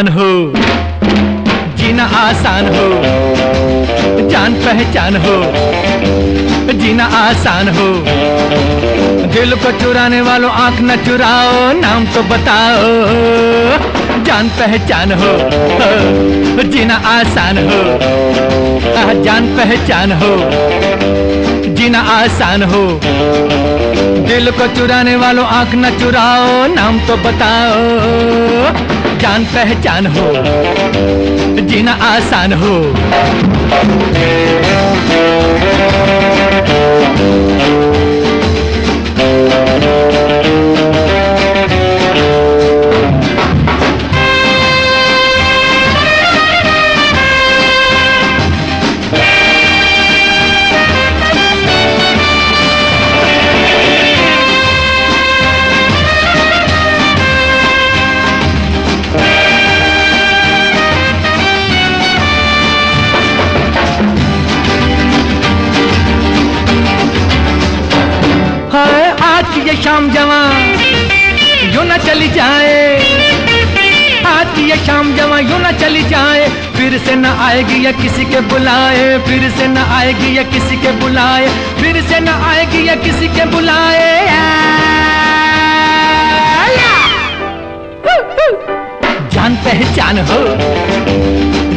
[0.00, 0.52] पहचान हो।
[1.76, 2.84] जीना आसान हो।
[4.30, 5.34] जान पहचान हो।
[6.72, 7.88] जीना आसान हो।
[9.34, 12.86] दिल को चुराने वालों आँख न चुराओ, नाम तो बताओ।
[14.24, 15.36] जान पहचान हो।
[16.62, 17.82] जीना आसान हो।
[19.24, 20.36] जान पहचान हो।
[21.74, 23.00] जीना आसान हो।
[24.26, 27.78] दिल को चुराने वालों आँख न चुराओ, नाम तो बताओ।
[29.18, 30.26] जान पहचान हो,
[31.68, 32.74] जीना आसान हो।
[74.60, 78.40] की ये शाम जवा यूँ ना चली जाए। फिर से न आएगी या किसी के
[78.50, 81.48] बुलाए। फिर से न आएगी या किसी के बुलाए।
[81.80, 84.08] फिर से न आएगी या किसी के बुलाए।
[89.34, 90.38] जान पहचान हो,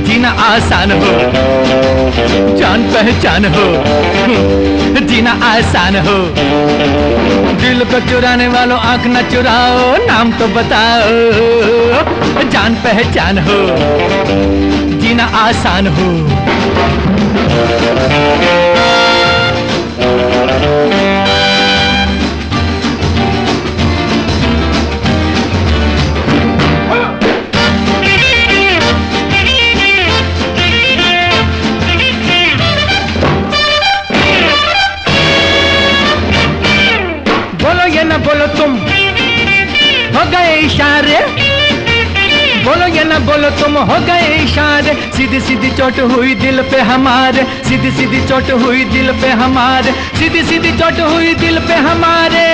[0.08, 1.12] जीना आसान हो।
[2.60, 3.68] जान पहचान हो,
[5.08, 6.18] जीना आसान हो।
[7.64, 13.60] दिल को चुराने वालों आँख न चुराओ, नाम तो बताओ। जान पहचान हो,
[15.02, 16.10] जीना आसान हो।
[43.44, 48.52] बोलो तुम हो गए इशारे सीधी सीधी चोट हुई दिल पे हमारे सीधी सीधी चोट
[48.64, 52.46] हुई दिल पे हमारे सीधी सीधी चोट हुई दिल पे हमारे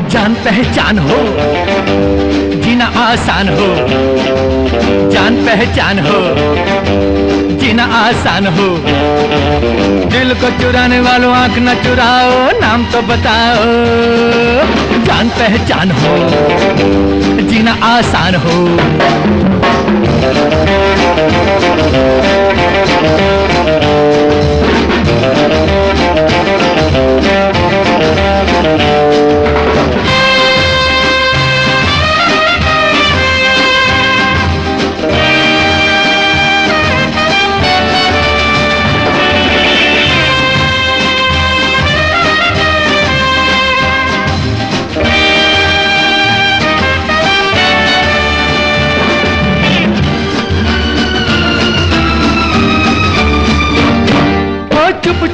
[0.00, 1.18] जान पहचान हो,
[2.62, 3.68] जीना आसान हो।
[5.10, 6.20] जान पहचान हो,
[7.56, 8.68] जीना आसान हो।
[10.08, 13.64] दिल को चुराने वालों आँख न चुराओ, नाम तो बताओ।
[15.04, 16.16] जान पहचान हो,
[17.50, 18.56] जीना आसान हो।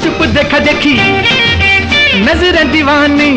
[0.08, 0.92] चुप देखा देखी,
[2.18, 3.30] नज़रें दीवानी।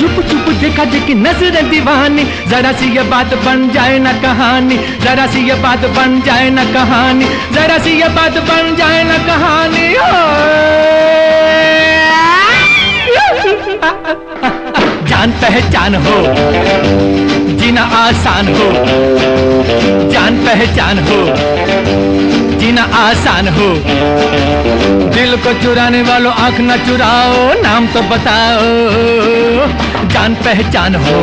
[0.00, 5.26] चुप चुप देखा देखी, नज़रें दीवानी। जरा सी ये बात बन जाए ना कहानी, जरा
[5.26, 9.88] सी ये बात बन जाए ना कहानी, जरा सी ये बात बन जाए ना कहानी।
[15.08, 16.18] जान पहचान हो,
[17.56, 18.70] जीना आसान हो,
[20.12, 21.20] जान पहचान हो।
[22.62, 23.68] जीना आसान हो।
[25.14, 28.68] दिल को चुराने वालों आँख न चुराओ, नाम तो बताओ,
[30.08, 31.16] जान पहचान हो।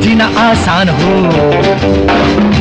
[0.00, 2.57] जीना आसान हो।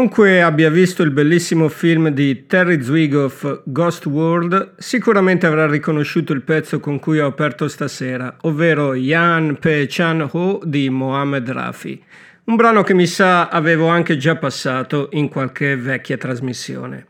[0.00, 6.40] Chiunque abbia visto il bellissimo film di Terry Zwigoff Ghost World sicuramente avrà riconosciuto il
[6.40, 12.02] pezzo con cui ho aperto stasera, ovvero Yan Pe Chan Ho di Mohamed Rafi,
[12.44, 17.04] un brano che mi sa avevo anche già passato in qualche vecchia trasmissione.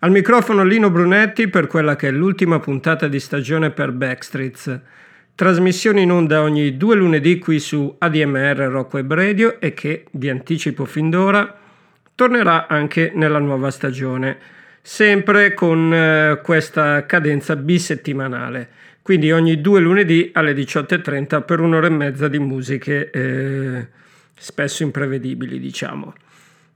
[0.00, 4.78] Al microfono Lino Brunetti per quella che è l'ultima puntata di stagione per Backstreets.
[5.34, 10.28] trasmissione in onda ogni due lunedì qui su ADMR Rock Web Radio e che, vi
[10.28, 11.60] anticipo fin d'ora,
[12.16, 14.36] tornerà anche nella nuova stagione,
[14.82, 18.68] sempre con eh, questa cadenza bisettimanale,
[19.02, 23.86] quindi ogni due lunedì alle 18.30 per un'ora e mezza di musiche eh,
[24.36, 26.14] spesso imprevedibili, diciamo.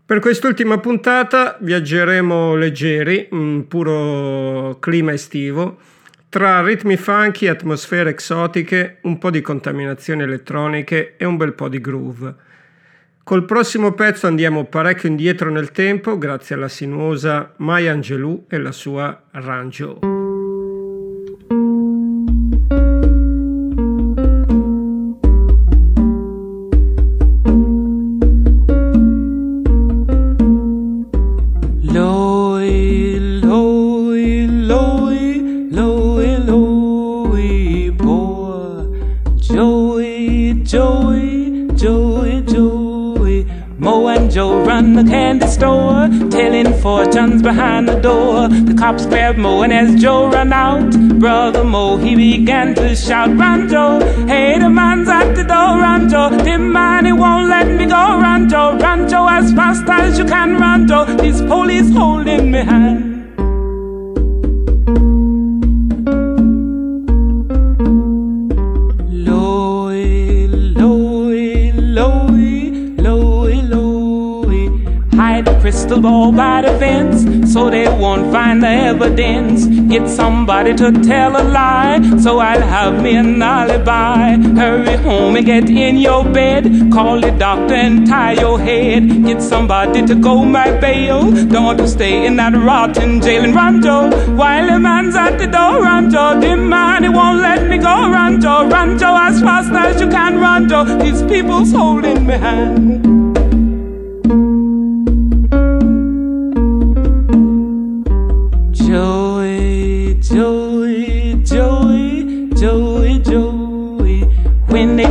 [0.07, 5.79] Per quest'ultima puntata viaggeremo leggeri, un puro clima estivo,
[6.29, 11.81] tra ritmi funky, atmosfere exotiche, un po' di contaminazioni elettroniche e un bel po' di
[11.81, 12.35] groove.
[13.31, 18.73] Col prossimo pezzo andiamo parecchio indietro nel tempo grazie alla sinuosa Maya Angelou e la
[18.73, 20.20] sua Ranjo.
[46.81, 48.49] Fortunes behind the door.
[48.49, 53.31] The cops grabbed Mo, and as Joe ran out, brother Mo, he began to shout,
[53.37, 54.01] Run, Joe!
[54.27, 56.31] Hey, the man's at the door, run, Joe!
[56.31, 58.77] The man, he won't let me go, run, Joe!
[58.79, 61.05] Run, Joe, as fast as you can, run, Joe!
[61.05, 63.10] This police holding me hand.
[75.71, 79.67] Crystal ball by the fence so they won't find the evidence.
[79.89, 84.37] Get somebody to tell a lie so I'll have me an alibi.
[84.61, 86.65] Hurry home and get in your bed.
[86.93, 89.25] Call the doctor and tie your head.
[89.25, 91.31] Get somebody to go my bail.
[91.31, 95.47] Don't want to stay in that rotten jail in Rancho while the man's at the
[95.47, 95.85] door.
[95.85, 98.11] Rancho, the man he won't let me go.
[98.11, 100.41] Rancho, Rancho, as fast as you can.
[100.41, 103.20] Rancho, these people's holding me hand.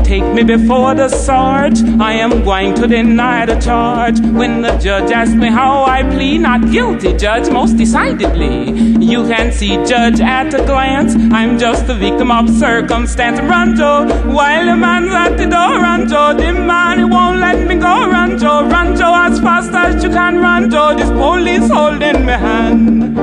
[0.03, 1.81] Take me before the sarge.
[1.99, 4.19] I am going to deny the charge.
[4.19, 8.71] When the judge asks me how I plead, not guilty, judge, most decidedly.
[9.11, 13.39] You can see, judge, at a glance, I'm just a victim of circumstance.
[13.39, 13.93] Rancho,
[14.33, 18.67] while the man's at the door, Rancho, the man he won't let me go, Rancho,
[18.69, 23.18] Rancho, as fast as you can, Rancho, this police holding me hand.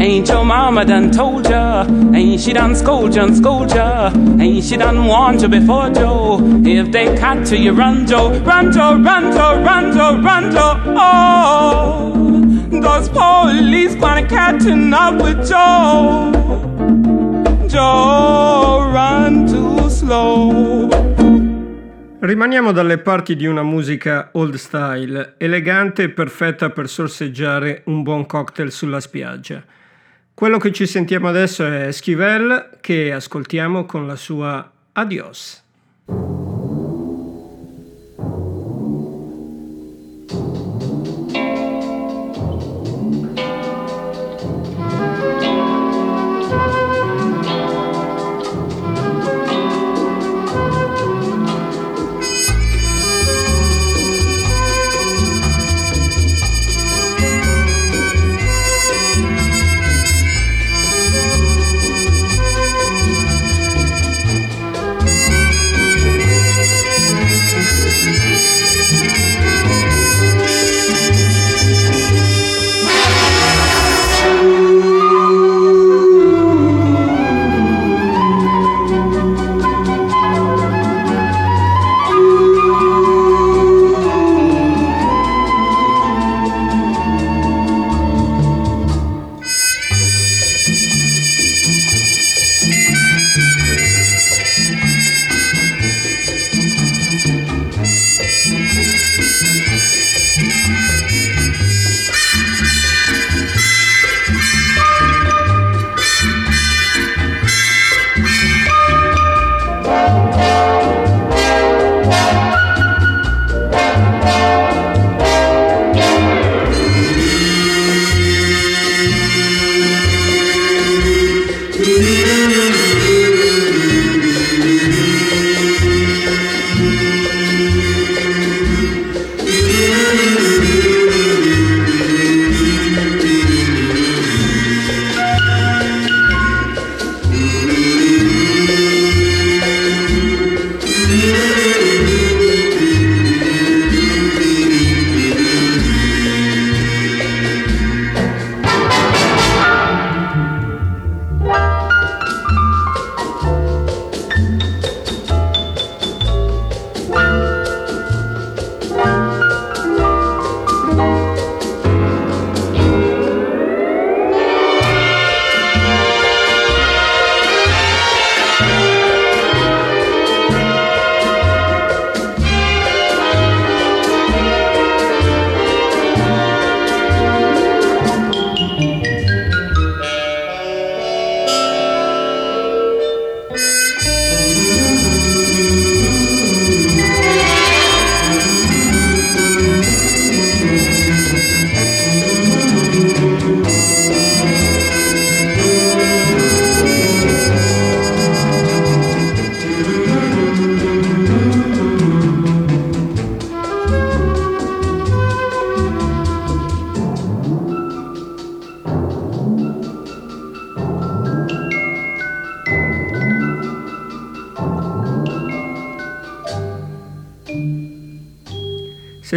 [0.00, 1.84] Ain't your mama done told ya?
[2.14, 4.10] Ain't she done scold ya and scold ya?
[4.40, 6.40] Ain't she done warned you before, Joe?
[6.64, 8.30] If they catch you, you run, Joe.
[8.40, 10.80] Run, Joe, run, Joe, run, Joe, run, Joe.
[10.96, 12.12] Oh,
[12.70, 16.32] those police gonna catching up with Joe.
[17.68, 20.88] Joe, run too slow.
[22.20, 28.24] Rimaniamo dalle parti di una musica old style, elegante e perfetta per sorseggiare un buon
[28.24, 29.62] cocktail sulla spiaggia.
[30.40, 35.62] Quello che ci sentiamo adesso è Schivel che ascoltiamo con la sua Adios.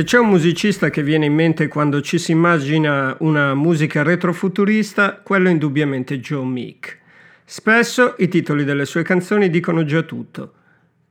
[0.04, 5.22] Se c'è un musicista che viene in mente quando ci si immagina una musica retrofuturista,
[5.24, 7.00] quello è indubbiamente Joe Meek.
[7.46, 10.56] Spesso i titoli delle sue canzoni dicono già tutto,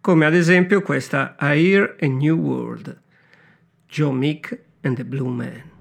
[0.02, 3.00] come ad esempio questa I Hear a New World,
[3.88, 5.71] Joe Meek and the Blue Man.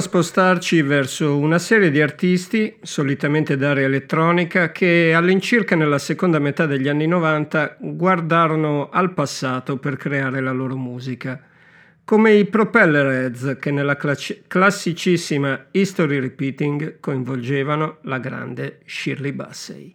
[0.00, 6.64] A spostarci verso una serie di artisti, solitamente d'area elettronica, che all'incirca nella seconda metà
[6.64, 11.38] degli anni 90 guardarono al passato per creare la loro musica,
[12.02, 19.94] come i Propellerheads che nella classicissima History Repeating coinvolgevano la grande Shirley Bassey.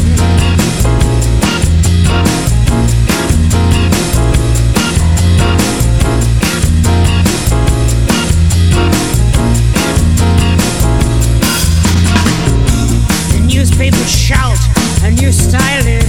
[13.91, 14.57] made shout,
[15.03, 16.00] and you style it.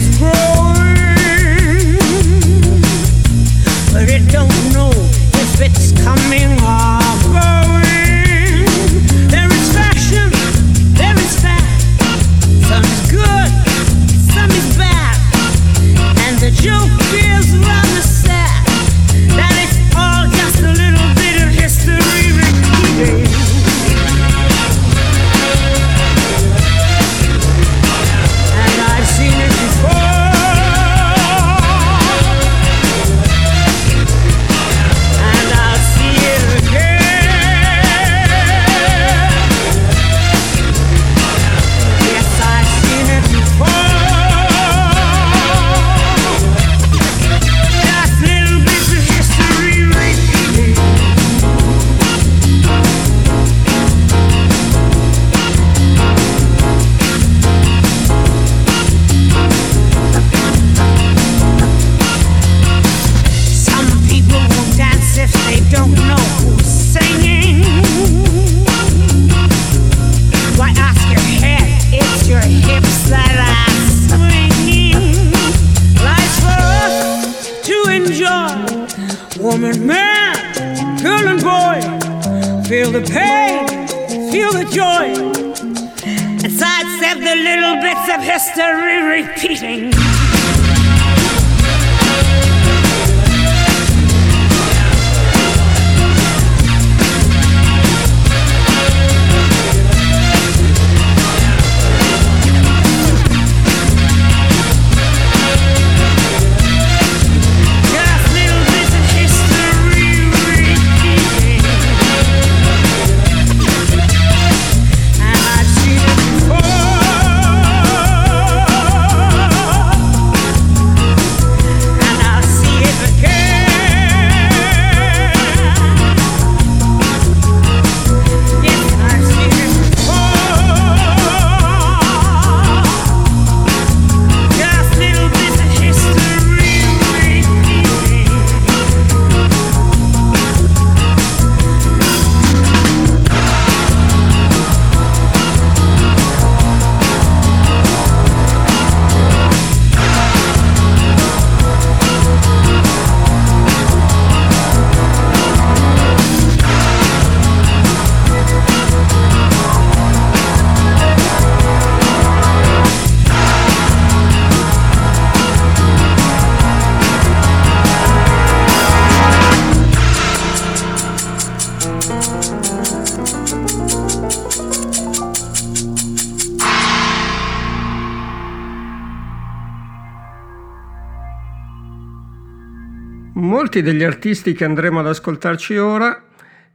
[183.75, 186.25] Molti degli artisti che andremo ad ascoltarci ora,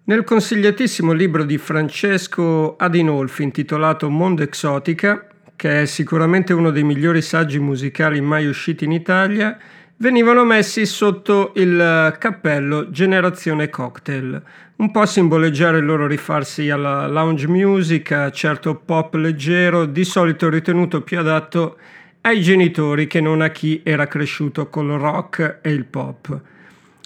[0.05, 7.21] nel consigliatissimo libro di Francesco Adinolfi intitolato Mondo Exotica, che è sicuramente uno dei migliori
[7.21, 9.55] saggi musicali mai usciti in Italia,
[9.97, 14.41] venivano messi sotto il cappello Generazione Cocktail,
[14.77, 20.03] un po' a simboleggiare il loro rifarsi alla lounge music, a certo pop leggero, di
[20.03, 21.77] solito ritenuto più adatto
[22.21, 26.55] ai genitori che non a chi era cresciuto col rock e il pop.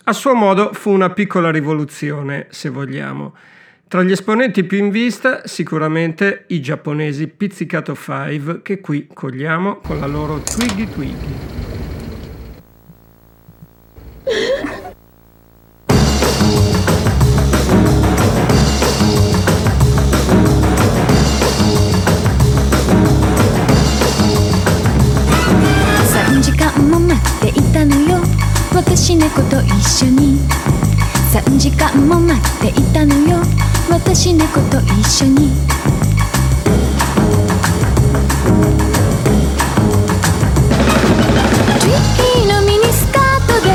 [0.04, 3.36] A suo modo fu una piccola rivoluzione, se vogliamo.
[3.88, 10.00] Tra gli esponenti più in vista, sicuramente i giapponesi Pizzicato 5, che qui cogliamo con
[10.00, 11.62] la loro Twiggy Twiggy.3
[28.74, 30.40] 私猫と一緒に。
[31.32, 33.38] 3時間も待っていたのよ。
[33.90, 35.52] 私猫と一緒に。
[41.68, 43.70] トリッキーのミニスカートで。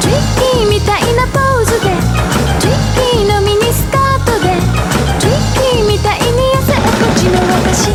[0.00, 1.90] トリッキーみたいなポーズで。
[2.60, 4.46] トリッキーのミニスカートで。
[5.20, 6.78] トリッキーみたいに痩せっ
[7.16, 7.90] ちの私。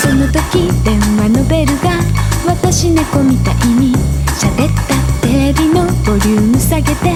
[0.00, 2.01] その時電話のベルが。
[2.44, 3.94] 私猫みたいに
[4.26, 7.12] 喋ったテレビのボリューム下げて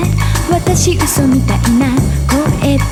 [0.50, 1.88] 私嘘みたいな
[2.28, 2.86] 声で。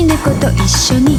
[0.00, 1.18] 私猫と一緒に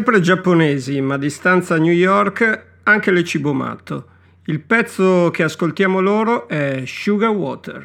[0.00, 4.06] Sempre giapponesi, ma a distanza a New York, anche le cibo Cibomatto.
[4.46, 7.84] Il pezzo che ascoltiamo loro è Sugar Water.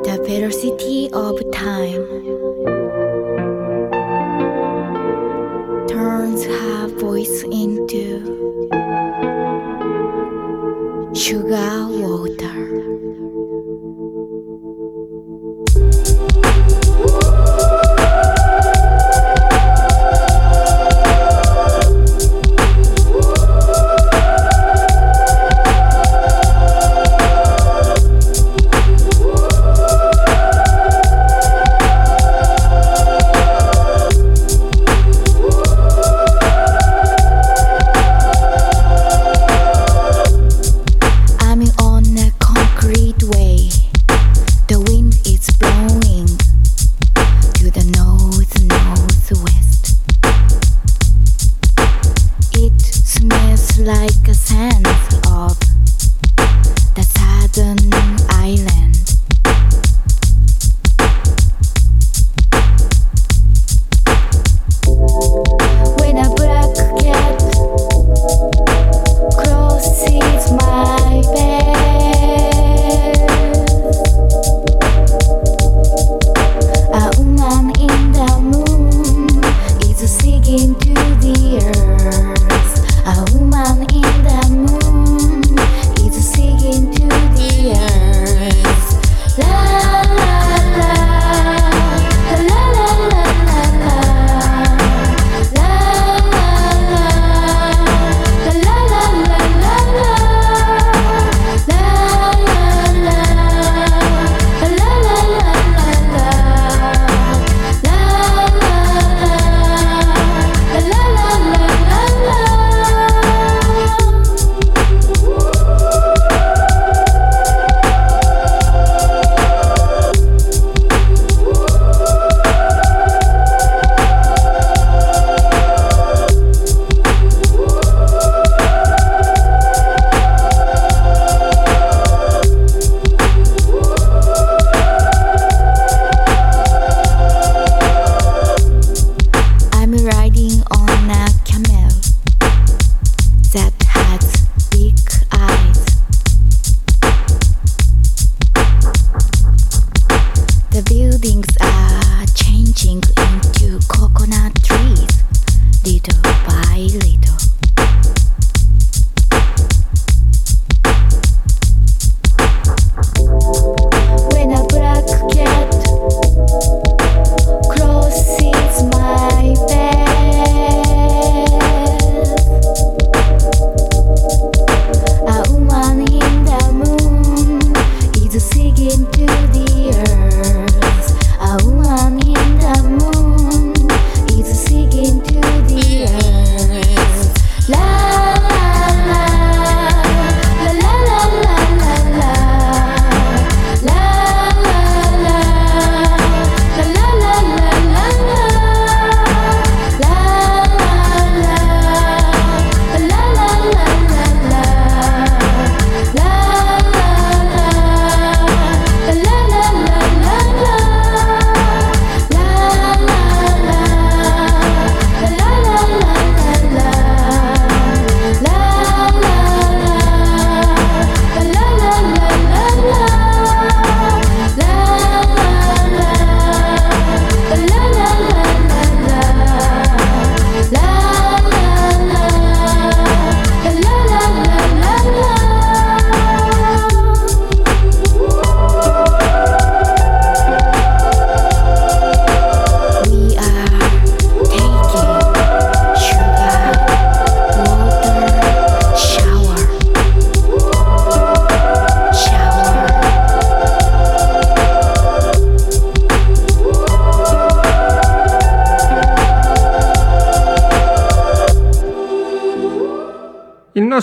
[0.00, 2.19] The Velocity of Time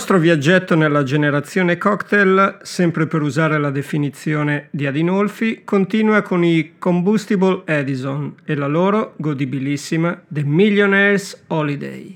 [0.08, 6.76] nostro viaggetto nella generazione cocktail, sempre per usare la definizione di Adinolfi, continua con i
[6.78, 12.14] Combustible Edison e la loro godibilissima The Millionaire's Holiday.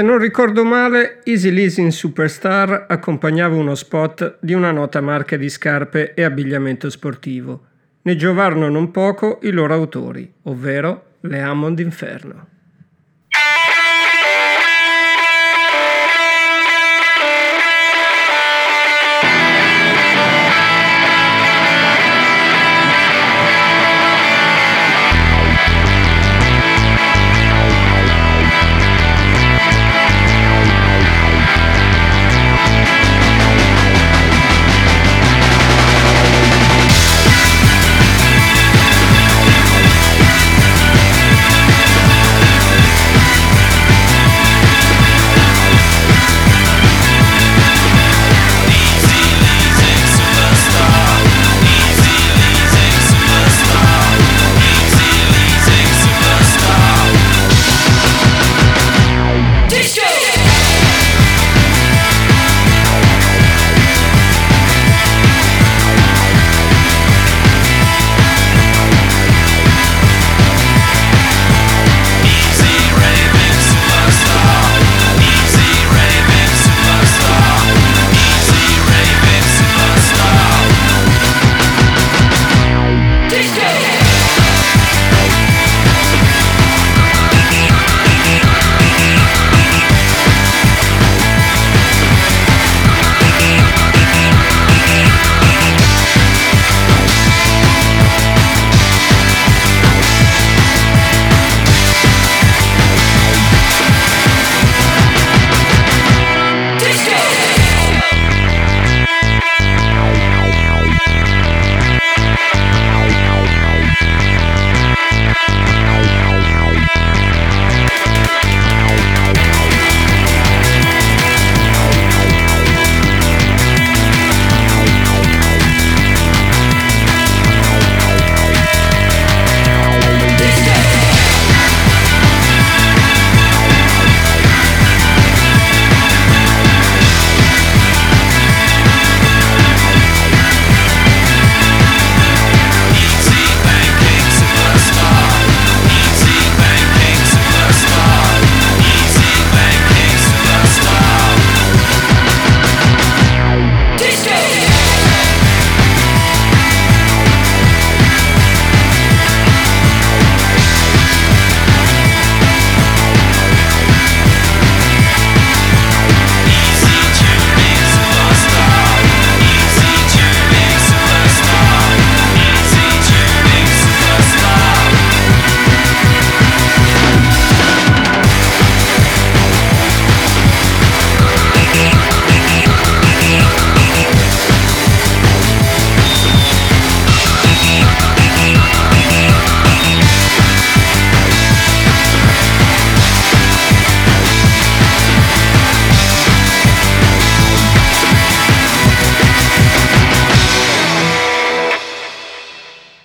[0.00, 5.50] Se non ricordo male, Easy Leasing Superstar accompagnava uno spot di una nota marca di
[5.50, 7.66] scarpe e abbigliamento sportivo.
[8.00, 12.59] Ne giovarono non poco i loro autori, ovvero le Hammond Inferno.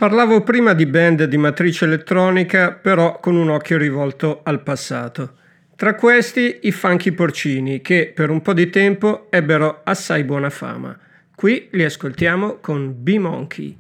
[0.06, 5.34] Parlavo prima di band di matrice elettronica, però con un occhio rivolto al passato.
[5.76, 10.96] Tra questi i Funky Porcini, che per un po' di tempo ebbero assai buona fama.
[11.34, 13.78] Qui li ascoltiamo con B-Monkey.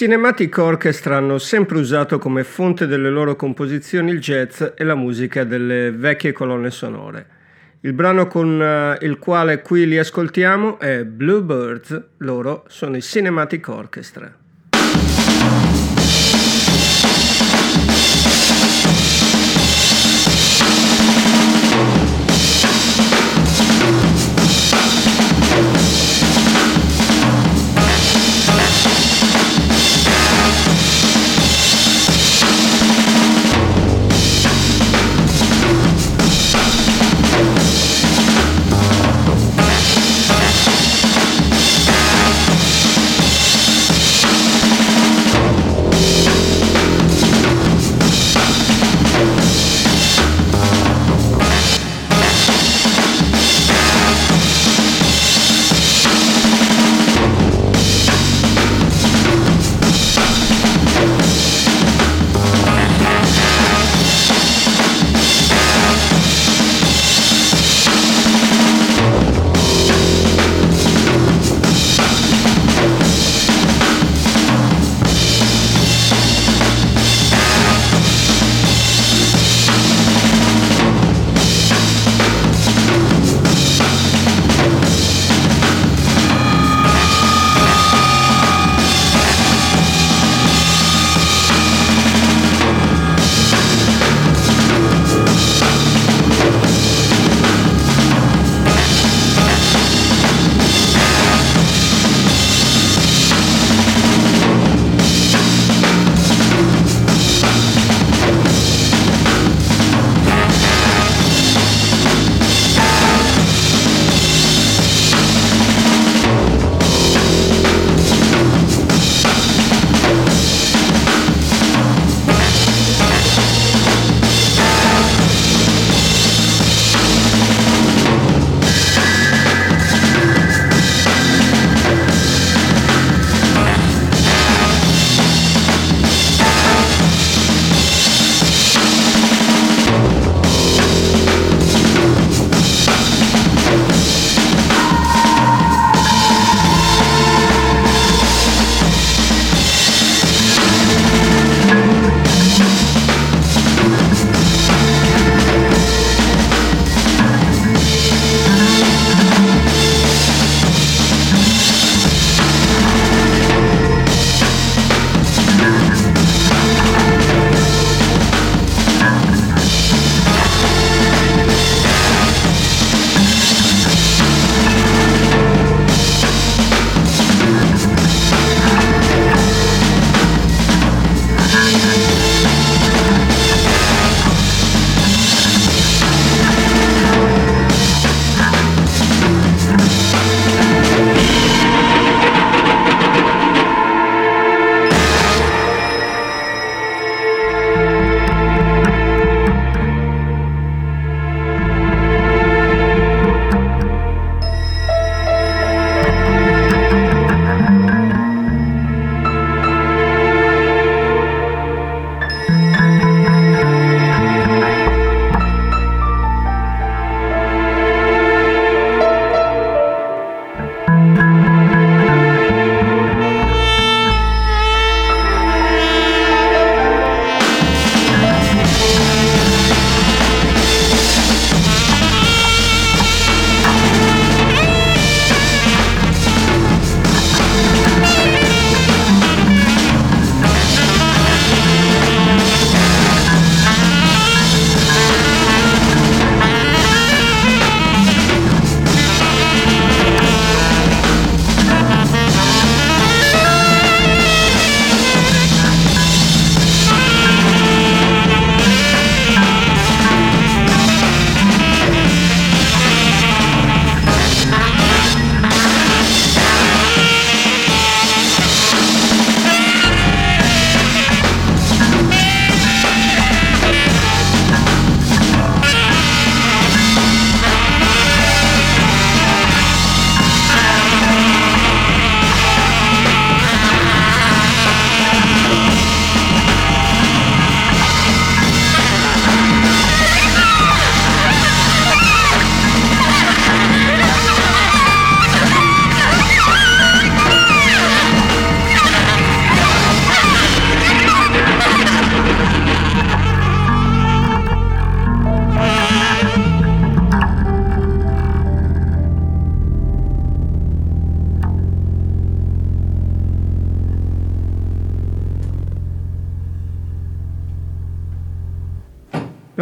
[0.00, 5.44] Cinematic Orchestra hanno sempre usato come fonte delle loro composizioni il jazz e la musica
[5.44, 7.26] delle vecchie colonne sonore.
[7.80, 13.68] Il brano con eh, il quale qui li ascoltiamo è Bluebirds, loro sono i Cinematic
[13.68, 14.34] Orchestra.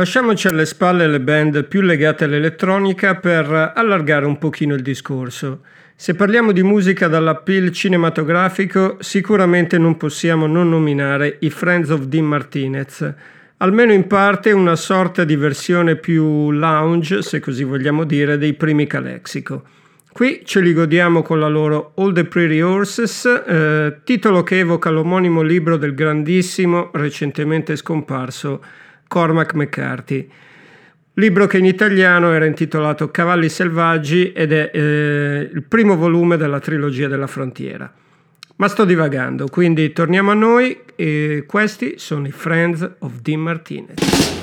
[0.09, 5.61] Lasciamoci alle spalle le band più legate all'elettronica per allargare un pochino il discorso.
[5.95, 12.25] Se parliamo di musica dall'appeal cinematografico, sicuramente non possiamo non nominare i Friends of Dean
[12.25, 13.15] Martinez,
[13.59, 18.87] almeno in parte una sorta di versione più lounge, se così vogliamo dire, dei primi
[18.87, 19.65] Calexico.
[20.11, 24.89] Qui ce li godiamo con la loro All the Pretty Horses, eh, titolo che evoca
[24.89, 30.31] l'omonimo libro del grandissimo, recentemente scomparso Cormac McCarthy.
[31.15, 36.61] Libro che in italiano era intitolato Cavalli selvaggi ed è eh, il primo volume della
[36.61, 37.93] trilogia della frontiera.
[38.57, 44.38] Ma sto divagando, quindi torniamo a noi e questi sono i Friends of Dean Martinez.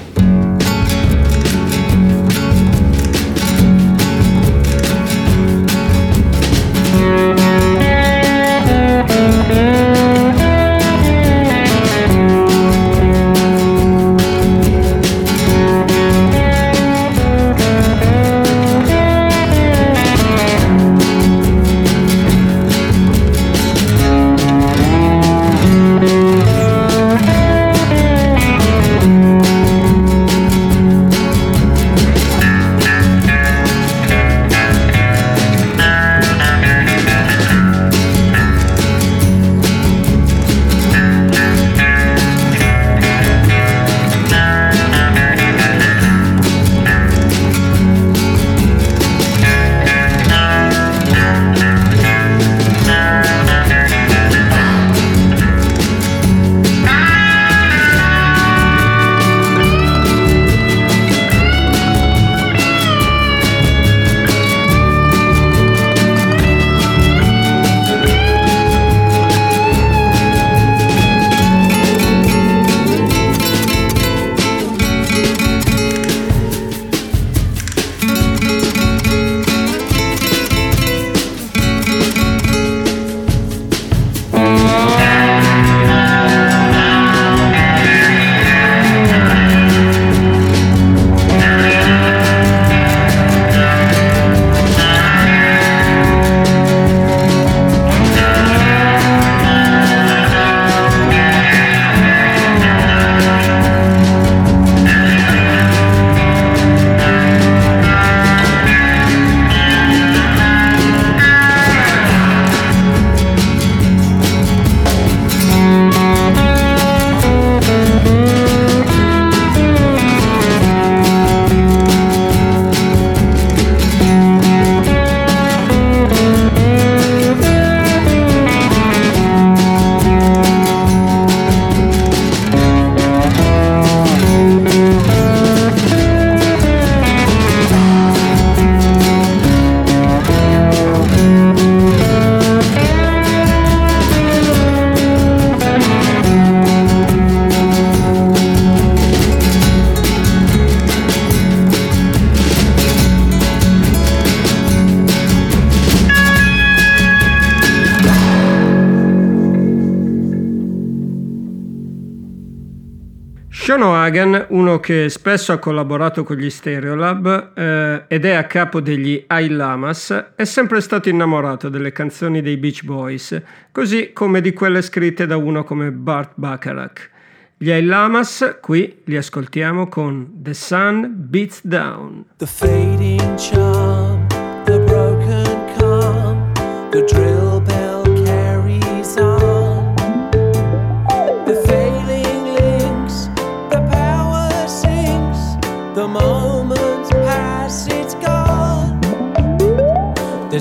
[164.05, 169.25] Hagen, uno che spesso ha collaborato con gli Stereolab eh, ed è a capo degli
[169.27, 173.41] I Lamas, è sempre stato innamorato delle canzoni dei Beach Boys,
[173.71, 177.09] così come di quelle scritte da uno come Bart Bacharach.
[177.57, 182.25] Gli I Lamas qui li ascoltiamo con The Sun Beats Down.
[182.37, 184.27] The fading charm,
[184.65, 185.45] the broken
[185.79, 186.53] calm,
[186.91, 187.34] the drill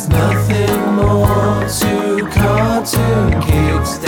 [0.09, 4.04] nothing more to cartoon kids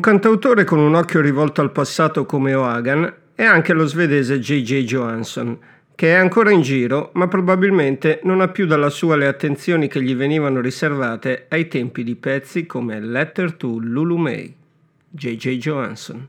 [0.00, 4.82] Un cantautore con un occhio rivolto al passato come Ohagan è anche lo svedese J.J.
[4.84, 5.58] Johansson,
[5.94, 10.02] che è ancora in giro, ma probabilmente non ha più dalla sua le attenzioni che
[10.02, 14.54] gli venivano riservate ai tempi di pezzi come Letter to Lulu May.
[15.10, 15.58] J.J.
[15.58, 16.28] Johansson.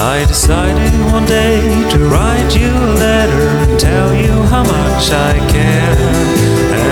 [0.00, 1.58] I decided one day
[1.90, 5.98] to write you a letter and tell you how much I care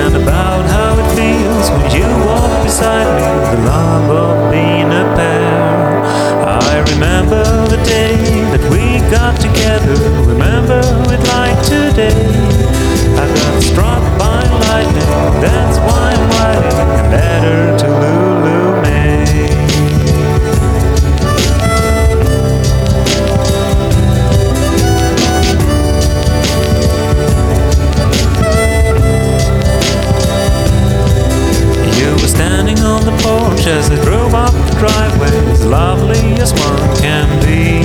[0.03, 5.07] and about how it feels when you walk beside me, the love of being a
[5.15, 6.03] pair.
[6.67, 8.17] I remember the day
[8.51, 9.95] that we got together,
[10.27, 10.83] remember
[11.15, 12.27] it like today.
[13.23, 18.26] I got struck by lightning, that's why I'm writing a letter to Lulu
[32.37, 37.29] standing on the porch as I drove up the driveway, as lovely as one can
[37.41, 37.76] be.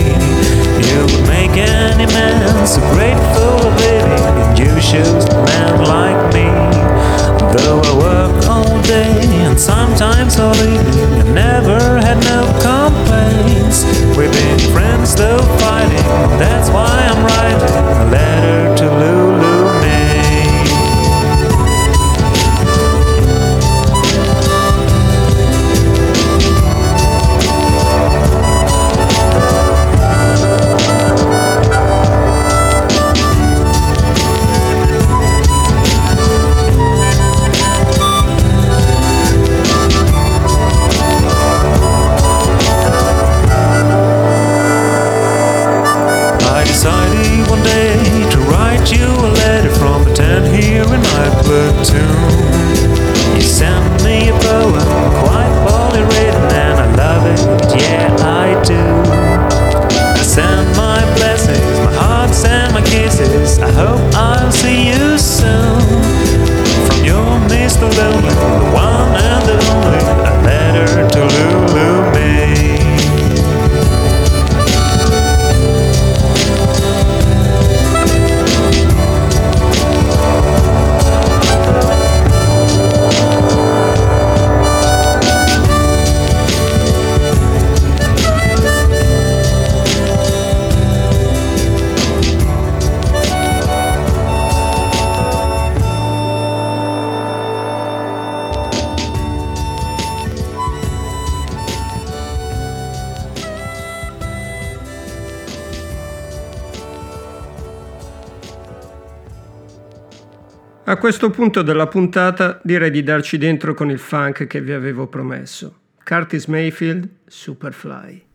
[111.12, 115.80] questo punto della puntata direi di darci dentro con il funk che vi avevo promesso.
[116.06, 118.28] Curtis Mayfield, Superfly.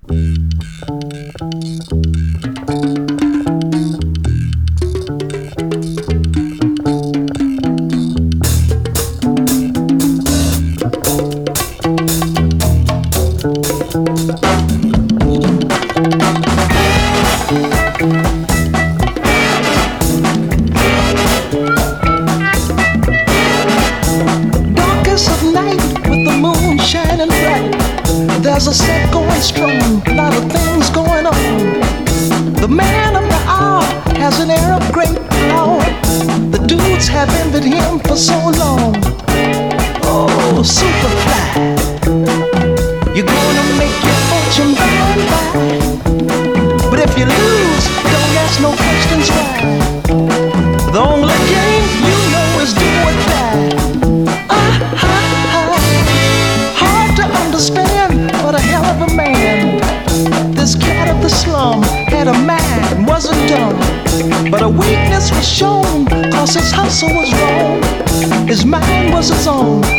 [66.99, 69.96] castle was wrong, his mind was his own.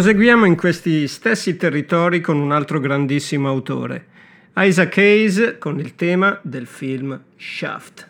[0.00, 4.06] Proseguiamo in questi stessi territori con un altro grandissimo autore,
[4.56, 8.08] Isaac Hayes con il tema del film Shaft.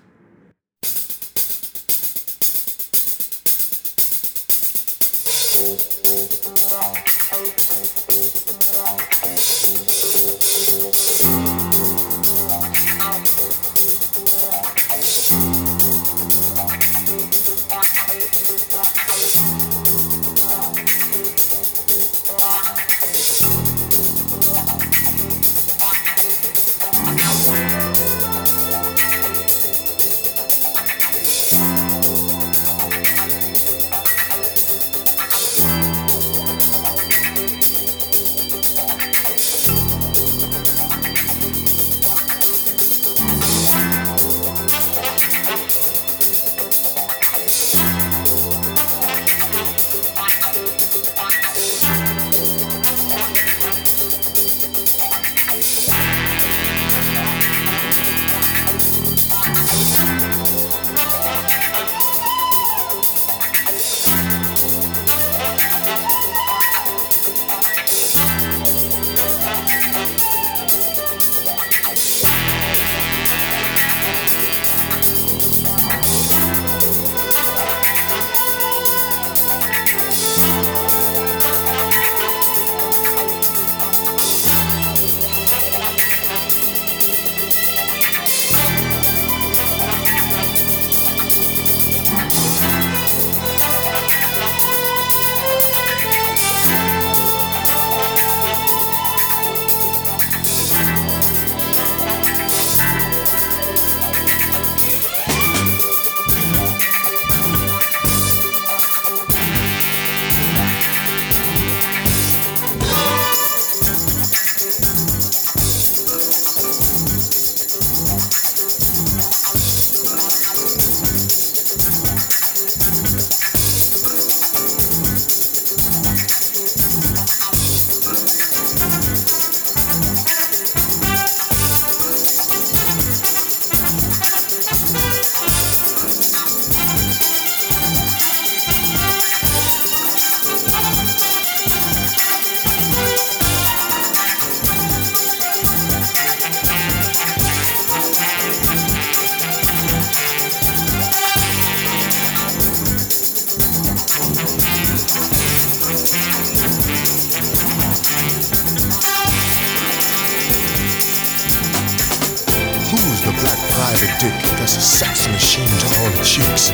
[166.41, 166.71] All the chicks.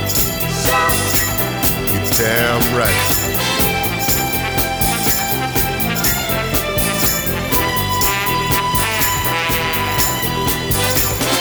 [1.92, 2.94] You damn right.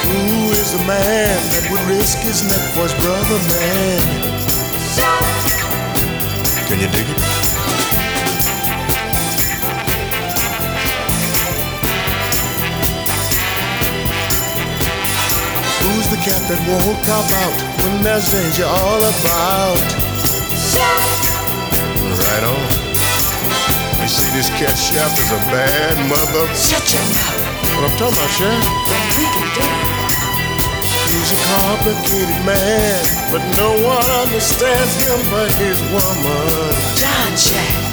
[0.05, 4.31] Who is the man that would risk his neck for his brother, man?
[6.67, 7.44] Can you dig it?
[16.25, 17.53] Cat that won't cop out
[17.85, 19.77] when there's danger all about?
[22.17, 22.65] Right on.
[24.01, 26.49] You see, this cat Shaft is a bad mother.
[26.57, 27.45] Shut your mouth.
[27.77, 28.65] What I'm talking about, Shaft?
[28.89, 29.65] Don't drink and do
[31.13, 36.73] He's a complicated man, but no one understands him but his woman.
[36.97, 37.84] John Shaft.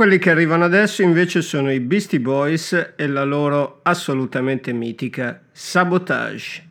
[0.00, 6.69] Quelli che arrivano adesso invece sono i Beastie Boys e la loro assolutamente mitica Sabotage.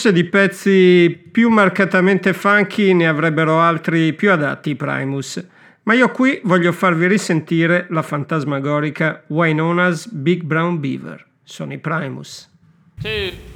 [0.00, 5.46] forse di pezzi più marcatamente funky ne avrebbero altri più adatti i Primus,
[5.82, 11.26] ma io qui voglio farvi risentire la fantasmagorica Why Known as Big Brown Beaver.
[11.44, 12.48] Sono i Primus.
[13.02, 13.49] Two.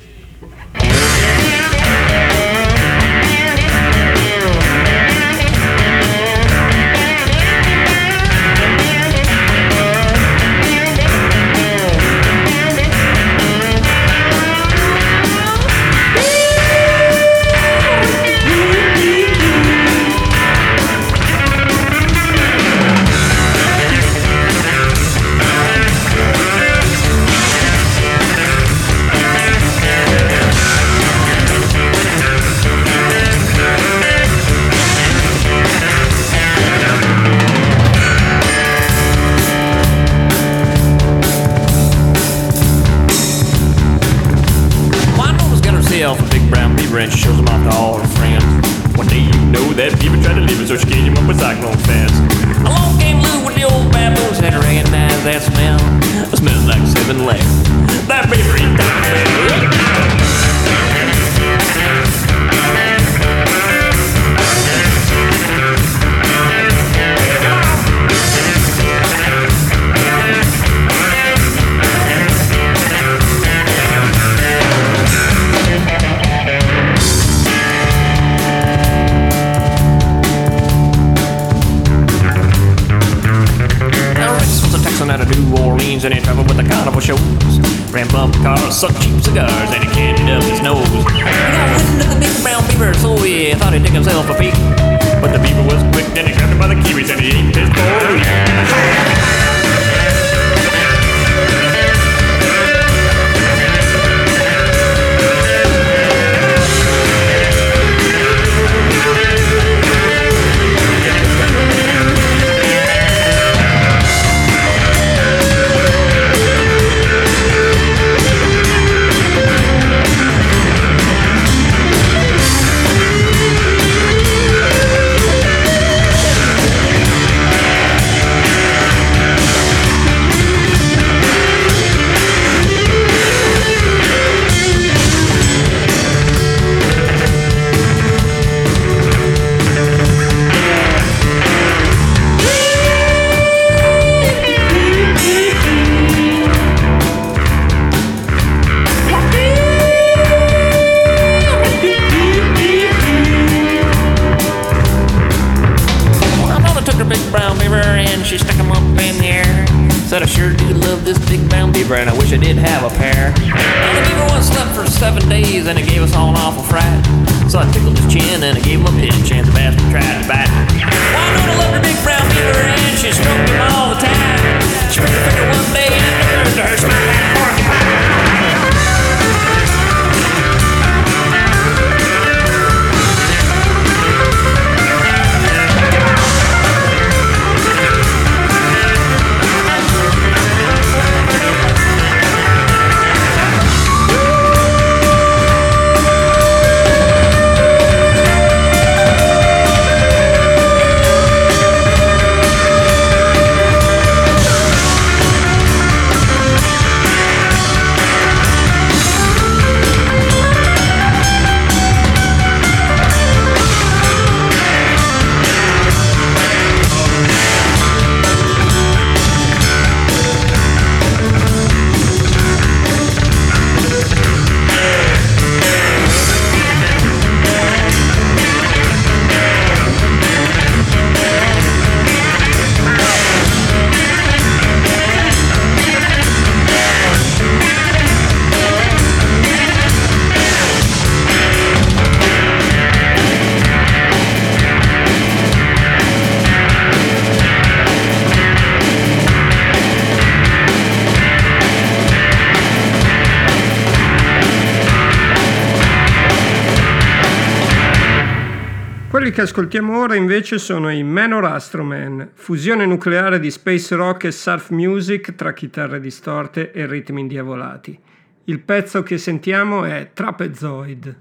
[259.34, 264.70] che ascoltiamo ora invece sono i Manor Astroman, fusione nucleare di space rock e surf
[264.70, 267.98] music tra chitarre distorte e ritmi indiavolati.
[268.44, 271.16] Il pezzo che sentiamo è Trapezoid.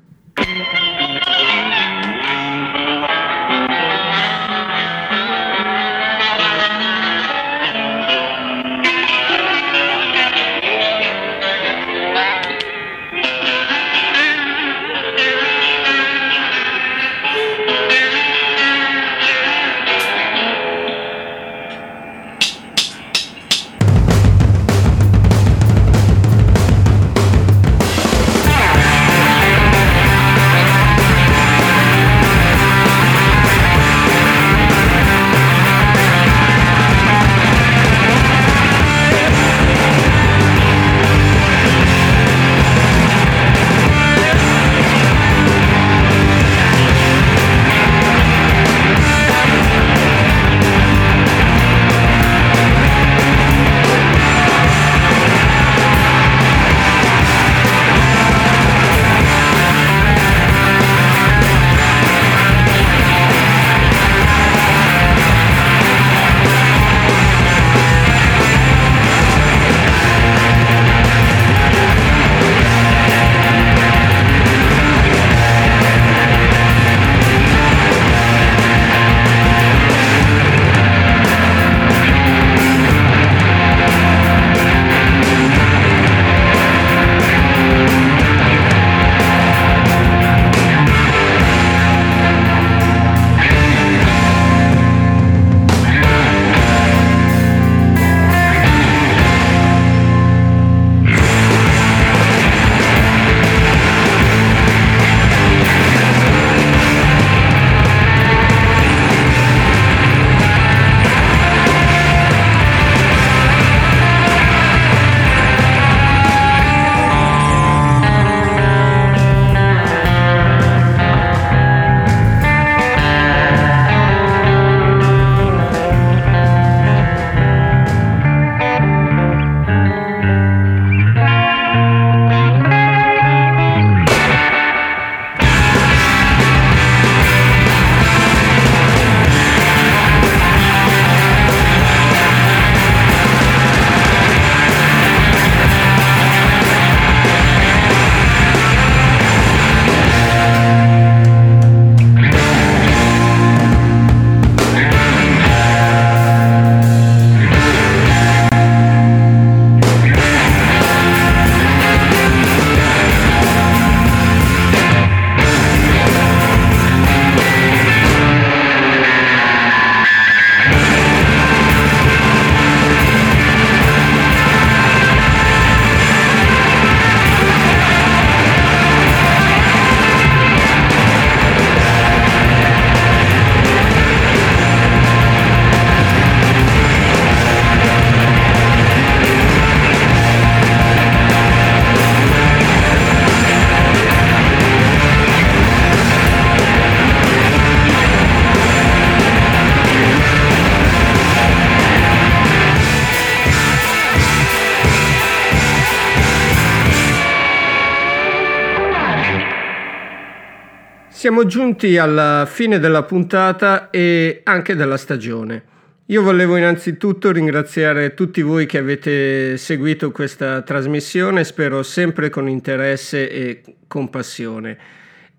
[211.46, 215.64] Giunti alla fine della puntata e anche della stagione.
[216.08, 223.30] Io volevo innanzitutto ringraziare tutti voi che avete seguito questa trasmissione, spero sempre con interesse
[223.30, 224.10] e con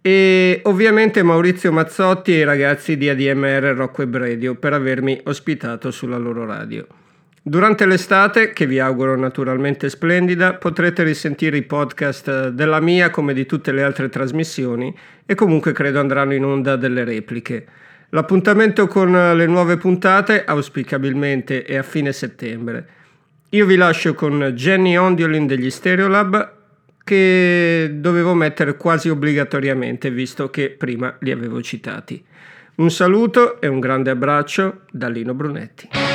[0.01, 5.91] E ovviamente Maurizio Mazzotti e i ragazzi di ADMR Rock Web Radio per avermi ospitato
[5.91, 6.87] sulla loro radio.
[7.47, 13.45] Durante l'estate, che vi auguro naturalmente splendida, potrete risentire i podcast della mia come di
[13.45, 14.97] tutte le altre trasmissioni
[15.27, 17.67] e comunque credo andranno in onda delle repliche.
[18.09, 22.89] L'appuntamento con le nuove puntate auspicabilmente è a fine settembre.
[23.51, 26.53] Io vi lascio con Jenny Ondiolin degli Stereolab
[27.05, 32.25] che dovevo mettere quasi obbligatoriamente visto che prima li avevo citati.
[32.77, 36.14] Un saluto e un grande abbraccio da Lino Brunetti.